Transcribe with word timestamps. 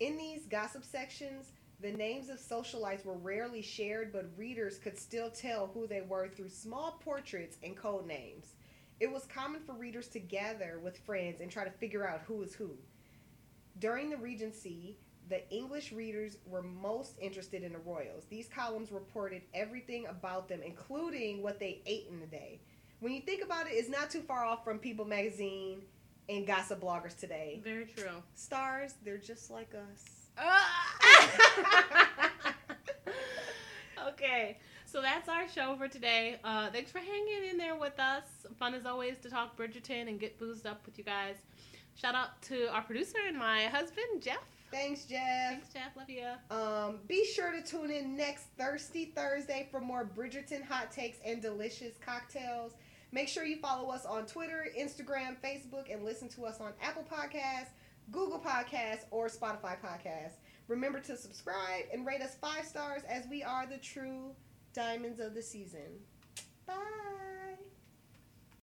In 0.00 0.16
these 0.16 0.46
gossip 0.46 0.82
sections, 0.82 1.52
the 1.80 1.92
names 1.92 2.30
of 2.30 2.38
socialites 2.40 3.04
were 3.04 3.18
rarely 3.18 3.60
shared, 3.60 4.12
but 4.12 4.30
readers 4.34 4.78
could 4.78 4.98
still 4.98 5.30
tell 5.30 5.66
who 5.66 5.86
they 5.86 6.00
were 6.00 6.28
through 6.28 6.48
small 6.48 6.98
portraits 7.04 7.58
and 7.62 7.76
code 7.76 8.06
names. 8.06 8.54
It 8.98 9.12
was 9.12 9.26
common 9.26 9.60
for 9.60 9.74
readers 9.74 10.08
to 10.08 10.18
gather 10.18 10.80
with 10.82 10.96
friends 10.98 11.42
and 11.42 11.50
try 11.50 11.64
to 11.64 11.70
figure 11.70 12.08
out 12.08 12.22
who 12.26 12.42
is 12.42 12.54
who. 12.54 12.78
During 13.78 14.08
the 14.08 14.16
Regency, 14.16 14.96
the 15.28 15.48
English 15.50 15.92
readers 15.92 16.38
were 16.46 16.62
most 16.62 17.16
interested 17.20 17.62
in 17.62 17.72
the 17.72 17.78
royals. 17.78 18.24
These 18.24 18.48
columns 18.48 18.90
reported 18.90 19.42
everything 19.52 20.06
about 20.06 20.48
them, 20.48 20.62
including 20.64 21.42
what 21.42 21.60
they 21.60 21.82
ate 21.84 22.06
in 22.10 22.20
the 22.20 22.26
day. 22.26 22.62
When 23.00 23.12
you 23.12 23.20
think 23.20 23.44
about 23.44 23.66
it, 23.66 23.74
it's 23.74 23.88
not 23.90 24.10
too 24.10 24.22
far 24.22 24.46
off 24.46 24.64
from 24.64 24.78
People 24.78 25.04
magazine 25.04 25.82
and 26.30 26.46
gossip 26.46 26.80
bloggers 26.80 27.18
today. 27.18 27.60
Very 27.62 27.86
true. 27.86 28.22
Stars, 28.34 28.94
they're 29.04 29.18
just 29.18 29.50
like 29.50 29.74
us. 29.74 30.04
okay, 34.08 34.58
so 34.86 35.02
that's 35.02 35.28
our 35.28 35.48
show 35.48 35.74
for 35.76 35.88
today. 35.88 36.38
Uh, 36.44 36.70
thanks 36.70 36.92
for 36.92 36.98
hanging 36.98 37.50
in 37.50 37.58
there 37.58 37.74
with 37.74 37.98
us. 37.98 38.24
Fun 38.58 38.74
as 38.74 38.86
always 38.86 39.18
to 39.18 39.28
talk 39.28 39.56
Bridgerton 39.56 40.08
and 40.08 40.20
get 40.20 40.38
boozed 40.38 40.66
up 40.66 40.80
with 40.86 40.96
you 40.96 41.04
guys. 41.04 41.36
Shout 41.96 42.14
out 42.14 42.40
to 42.42 42.72
our 42.72 42.82
producer 42.82 43.18
and 43.26 43.36
my 43.36 43.64
husband, 43.64 44.22
Jeff. 44.22 44.38
Thanks, 44.70 45.04
Jeff. 45.04 45.50
Thanks, 45.50 45.72
Jeff. 45.72 45.96
Love 45.96 46.08
you. 46.08 46.28
Um, 46.50 47.00
be 47.08 47.26
sure 47.26 47.50
to 47.50 47.60
tune 47.60 47.90
in 47.90 48.16
next 48.16 48.44
Thirsty 48.56 49.06
Thursday 49.16 49.66
for 49.70 49.80
more 49.80 50.08
Bridgerton 50.16 50.64
hot 50.64 50.92
takes 50.92 51.18
and 51.24 51.42
delicious 51.42 51.96
cocktails. 52.04 52.74
Make 53.12 53.28
sure 53.28 53.44
you 53.44 53.56
follow 53.56 53.90
us 53.90 54.06
on 54.06 54.26
Twitter, 54.26 54.66
Instagram, 54.78 55.36
Facebook, 55.42 55.92
and 55.92 56.04
listen 56.04 56.28
to 56.30 56.46
us 56.46 56.60
on 56.60 56.72
Apple 56.80 57.04
Podcasts, 57.10 57.70
Google 58.12 58.38
Podcasts, 58.38 59.04
or 59.10 59.28
Spotify 59.28 59.76
Podcasts. 59.80 60.38
Remember 60.68 61.00
to 61.00 61.16
subscribe 61.16 61.86
and 61.92 62.06
rate 62.06 62.22
us 62.22 62.36
five 62.40 62.64
stars 62.64 63.02
as 63.08 63.26
we 63.28 63.42
are 63.42 63.66
the 63.66 63.78
true 63.78 64.30
diamonds 64.72 65.18
of 65.18 65.34
the 65.34 65.42
season. 65.42 65.98